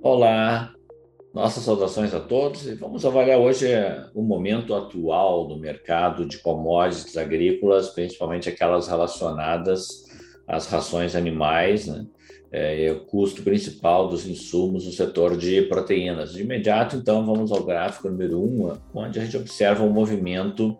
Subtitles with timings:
[0.00, 0.72] Olá,
[1.34, 3.66] nossas saudações a todos e vamos avaliar hoje
[4.14, 10.04] o momento atual do mercado de commodities agrícolas, principalmente aquelas relacionadas
[10.46, 12.06] às rações animais, né?
[12.50, 16.32] É, o custo principal dos insumos no setor de proteínas.
[16.32, 20.78] De imediato, então, vamos ao gráfico número 1, um, onde a gente observa o movimento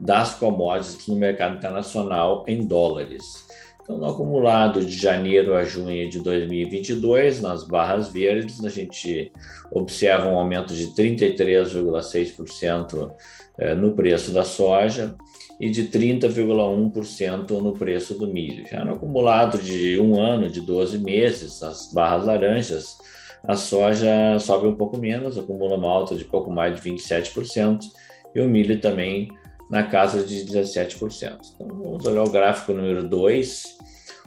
[0.00, 3.46] das commodities no mercado internacional em dólares.
[3.88, 9.32] Então, no acumulado de janeiro a junho de 2022, nas barras verdes, a gente
[9.70, 13.10] observa um aumento de 33,6%
[13.56, 15.14] eh, no preço da soja
[15.58, 18.68] e de 30,1% no preço do milho.
[18.68, 22.98] Já no acumulado de um ano, de 12 meses, as barras laranjas,
[23.42, 27.86] a soja sobe um pouco menos, acumula uma alta de pouco mais de 27%,
[28.34, 29.30] e o milho também
[29.70, 31.38] na casa de 17%.
[31.54, 33.78] Então, vamos olhar o gráfico número 2.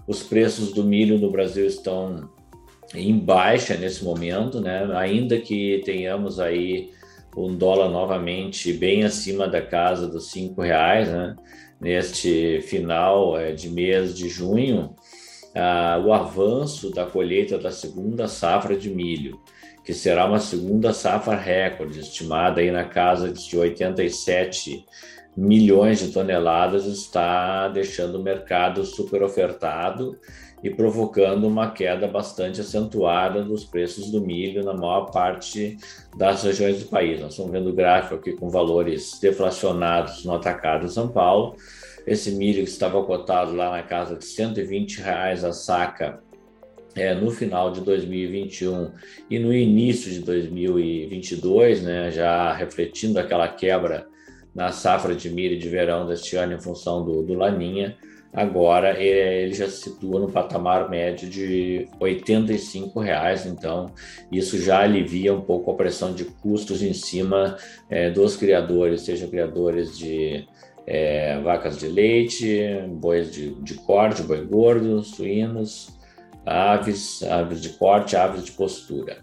[0.08, 2.30] Os preços do milho no Brasil estão
[2.94, 4.90] em baixa nesse momento, né?
[4.96, 6.92] Ainda que tenhamos aí
[7.36, 11.36] um dólar novamente bem acima da casa dos cinco reais, né?
[11.80, 14.94] Neste final é, de mês de junho,
[15.56, 19.40] ah, o avanço da colheita da segunda safra de milho,
[19.84, 24.86] que será uma segunda safra recorde, estimada aí na casa de 87
[25.36, 30.18] milhões de toneladas está deixando o mercado super ofertado
[30.64, 35.78] e provocando uma queda bastante acentuada dos preços do milho na maior parte
[36.16, 37.20] das regiões do país.
[37.20, 41.56] Nós estamos vendo o gráfico aqui com valores deflacionados no atacado São Paulo.
[42.06, 46.22] Esse milho que estava cotado lá na casa de 120 reais a saca
[46.96, 48.92] é, no final de 2021
[49.30, 54.08] e no início de 2022, né, já refletindo aquela quebra
[54.54, 57.96] na safra de milho de verão deste ano em função do, do Laninha,
[58.34, 63.94] agora ele já se situa no patamar médio de 85 reais, então
[64.32, 67.58] isso já alivia um pouco a pressão de custos em cima
[67.90, 70.46] é, dos criadores, seja criadores de
[70.86, 75.90] é, vacas de leite, bois de, de corte, boi gordo, suínos,
[76.46, 79.18] aves, aves de corte, aves de postura.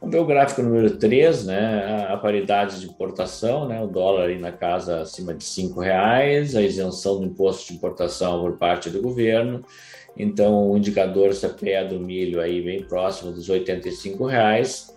[0.00, 2.06] Vamos ver o gráfico número 3, né?
[2.08, 3.80] A paridade de importação, né?
[3.80, 8.40] O dólar aí na casa acima de cinco reais, a isenção do imposto de importação
[8.40, 9.64] por parte do governo.
[10.16, 14.92] Então, o indicador CPE do milho aí bem próximo dos 85 reais.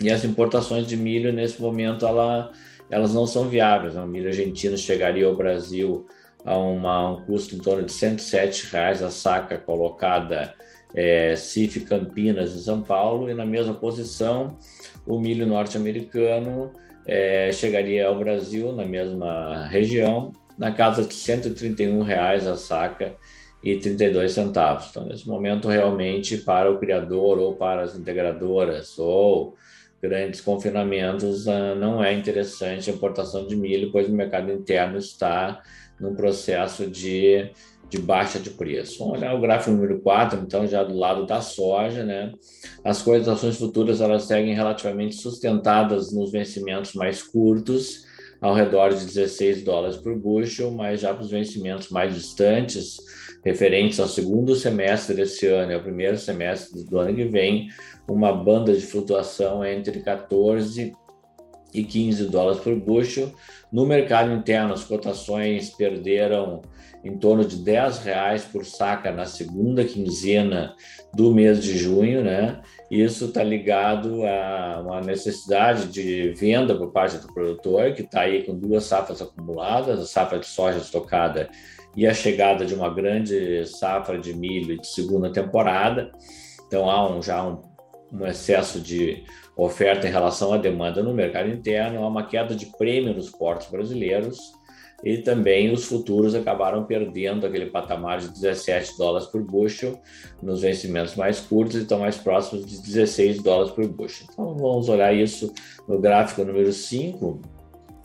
[0.00, 2.50] E as importações de milho nesse momento ela,
[2.90, 3.94] elas não são viáveis.
[3.94, 4.00] Né?
[4.00, 6.06] O milho argentino chegaria ao Brasil
[6.44, 10.54] a uma, um custo em torno de 107 reais a saca colocada
[10.94, 14.56] é, CIF Campinas em São Paulo, e na mesma posição
[15.06, 16.72] o milho norte-americano
[17.06, 23.14] é, chegaria ao Brasil, na mesma região, na casa de 131 reais a saca
[23.62, 24.88] e 32 centavos.
[24.90, 29.56] Então, nesse momento, realmente, para o criador ou para as integradoras ou
[30.02, 35.60] grandes confinamentos, ah, não é interessante a importação de milho, pois o mercado interno está
[35.98, 37.50] num processo de
[37.88, 38.98] de baixa de preço.
[38.98, 42.32] Vamos olhar o gráfico número 4, então, já do lado da soja, né?
[42.84, 48.06] As cotações futuras elas seguem relativamente sustentadas nos vencimentos mais curtos,
[48.40, 52.96] ao redor de 16 dólares por bushel, mas já para os vencimentos mais distantes,
[53.44, 57.68] referentes ao segundo semestre desse ano e ao primeiro semestre do ano que vem,
[58.08, 60.92] uma banda de flutuação entre 14
[61.72, 63.32] e 15 dólares por bushel.
[63.70, 66.62] No mercado interno, as cotações perderam
[67.04, 70.74] em torno de 10 reais por saca na segunda quinzena
[71.14, 72.60] do mês de junho, né?
[72.90, 78.44] Isso está ligado a uma necessidade de venda por parte do produtor, que está aí
[78.44, 81.48] com duas safras acumuladas, a safra de soja estocada
[81.96, 86.10] e a chegada de uma grande safra de milho de segunda temporada.
[86.66, 87.62] Então há um, já um,
[88.12, 89.24] um excesso de
[89.56, 93.68] oferta em relação à demanda no mercado interno, há uma queda de prêmio nos portos
[93.68, 94.38] brasileiros
[95.04, 100.00] e também os futuros acabaram perdendo aquele patamar de 17 dólares por bushel
[100.42, 104.26] nos vencimentos mais curtos e estão mais próximos de 16 dólares por bushel.
[104.32, 105.52] Então vamos olhar isso
[105.86, 107.40] no gráfico número 5,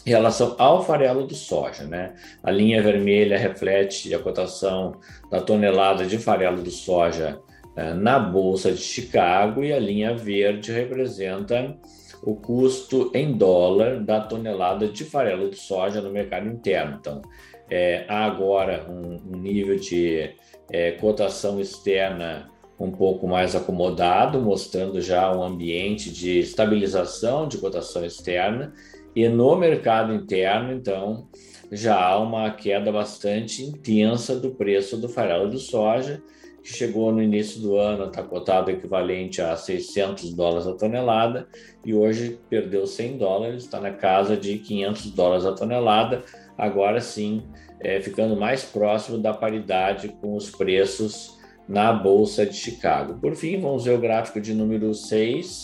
[0.06, 2.14] em relação ao farelo de soja, né?
[2.44, 5.00] A linha vermelha reflete a cotação
[5.32, 7.40] da tonelada de farelo de soja
[7.76, 11.76] na bolsa de Chicago e a linha verde representa
[12.22, 16.98] o custo em dólar da tonelada de farelo de soja no mercado interno.
[17.00, 17.22] Então,
[17.70, 20.32] é, há agora um, um nível de
[20.72, 22.48] é, cotação externa
[22.80, 28.74] um pouco mais acomodado, mostrando já um ambiente de estabilização de cotação externa,
[29.16, 31.28] e no mercado interno, então,
[31.72, 36.22] já há uma queda bastante intensa do preço do farelo de soja,
[36.64, 41.48] que chegou no início do ano, está cotado equivalente a 600 dólares a tonelada,
[41.86, 46.24] e hoje perdeu 100 dólares, está na casa de 500 dólares a tonelada,
[46.58, 47.44] agora sim,
[47.82, 51.38] é, ficando mais próximo da paridade com os preços
[51.68, 53.20] na Bolsa de Chicago.
[53.20, 55.64] Por fim, vamos ver o gráfico de número 6.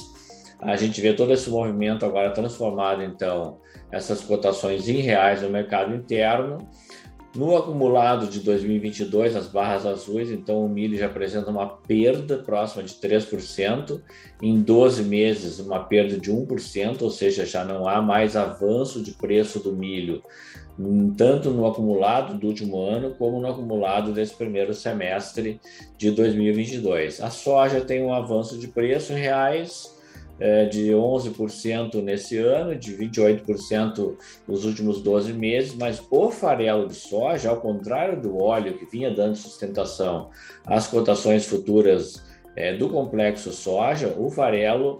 [0.61, 3.59] A gente vê todo esse movimento agora transformado, então,
[3.91, 6.57] essas cotações em reais no mercado interno.
[7.35, 12.81] No acumulado de 2022, as barras azuis, então o milho já apresenta uma perda próxima
[12.81, 14.01] de 3%,
[14.41, 19.11] em 12 meses uma perda de 1%, ou seja, já não há mais avanço de
[19.11, 20.23] preço do milho,
[21.15, 25.61] tanto no acumulado do último ano, como no acumulado desse primeiro semestre
[25.99, 27.21] de 2022.
[27.21, 29.98] A soja tem um avanço de preço em reais,
[30.39, 34.15] é, de 11% nesse ano, de 28%
[34.47, 39.11] nos últimos 12 meses, mas o farelo de soja, ao contrário do óleo que vinha
[39.11, 40.29] dando sustentação
[40.65, 42.23] às cotações futuras
[42.55, 44.99] é, do complexo soja, o farelo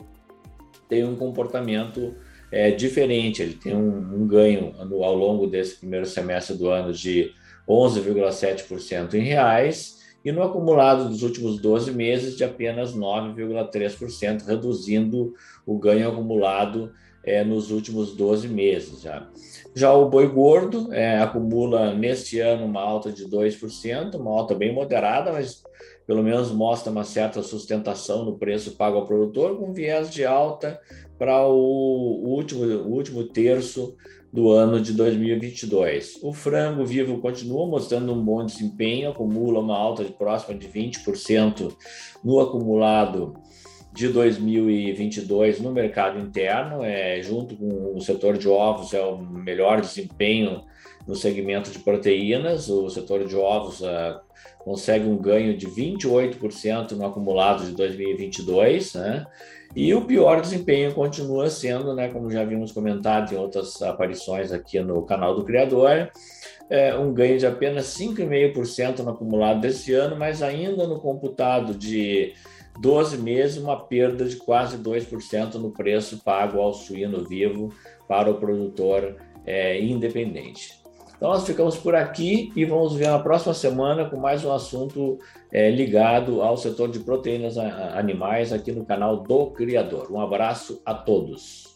[0.88, 2.16] tem um comportamento
[2.52, 7.32] é, diferente, ele tem um, um ganho ao longo desse primeiro semestre do ano de
[7.68, 15.34] 11,7% em reais e no acumulado dos últimos 12 meses de apenas 9,3%, reduzindo
[15.66, 16.92] o ganho acumulado
[17.24, 19.02] é, nos últimos 12 meses.
[19.02, 19.28] Já,
[19.74, 24.74] já o boi gordo é, acumula neste ano uma alta de 2%, uma alta bem
[24.74, 25.64] moderada, mas
[26.06, 30.80] pelo menos mostra uma certa sustentação no preço pago ao produtor, com viés de alta
[31.20, 31.54] para o
[32.26, 33.96] último, o último terço
[34.32, 36.20] do ano de 2022.
[36.22, 41.74] O frango vivo continua mostrando um bom desempenho, acumula uma alta de próxima de 20%
[42.24, 43.34] no acumulado
[44.00, 49.82] de 2022 no mercado interno, é, junto com o setor de ovos, é o melhor
[49.82, 50.64] desempenho
[51.06, 52.70] no segmento de proteínas.
[52.70, 54.18] O setor de ovos uh,
[54.60, 59.28] consegue um ganho de 28% no acumulado de 2022, né?
[59.76, 64.80] E o pior desempenho continua sendo, né, como já vimos comentado em outras aparições aqui
[64.80, 66.10] no canal do Criador,
[66.70, 72.34] é um ganho de apenas 5,5% no acumulado desse ano, mas ainda no computado de
[72.80, 77.74] 12 meses, uma perda de quase 2% no preço pago ao suíno vivo
[78.08, 80.80] para o produtor é, independente.
[81.18, 85.20] Então, nós ficamos por aqui e vamos ver na próxima semana com mais um assunto
[85.52, 90.10] é, ligado ao setor de proteínas animais aqui no canal do Criador.
[90.10, 91.69] Um abraço a todos.